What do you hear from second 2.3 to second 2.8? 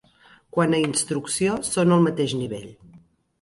nivell.